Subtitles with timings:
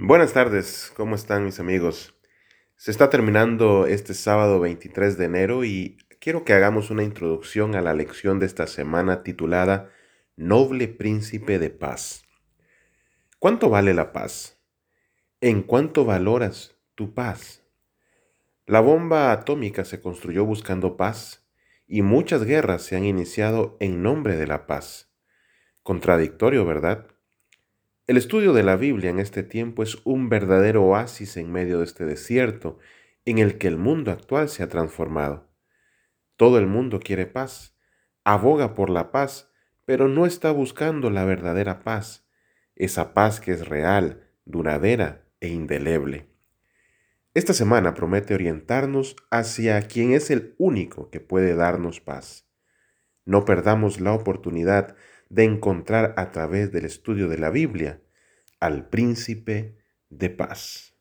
[0.00, 2.14] Buenas tardes, ¿cómo están mis amigos?
[2.76, 7.82] Se está terminando este sábado 23 de enero y quiero que hagamos una introducción a
[7.82, 9.90] la lección de esta semana titulada
[10.36, 12.22] Noble Príncipe de Paz.
[13.40, 14.60] ¿Cuánto vale la paz?
[15.40, 17.64] ¿En cuánto valoras tu paz?
[18.66, 21.44] La bomba atómica se construyó buscando paz
[21.88, 25.12] y muchas guerras se han iniciado en nombre de la paz.
[25.82, 27.17] Contradictorio, ¿verdad?
[28.08, 31.84] El estudio de la Biblia en este tiempo es un verdadero oasis en medio de
[31.84, 32.78] este desierto
[33.26, 35.46] en el que el mundo actual se ha transformado.
[36.36, 37.76] Todo el mundo quiere paz,
[38.24, 39.52] aboga por la paz,
[39.84, 42.26] pero no está buscando la verdadera paz,
[42.76, 46.30] esa paz que es real, duradera e indeleble.
[47.34, 52.47] Esta semana promete orientarnos hacia quien es el único que puede darnos paz.
[53.28, 54.96] No perdamos la oportunidad
[55.28, 58.00] de encontrar a través del estudio de la Biblia
[58.58, 59.76] al príncipe
[60.08, 60.97] de paz.